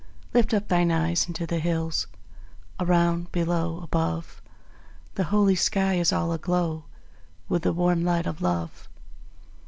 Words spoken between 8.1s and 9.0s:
of Love.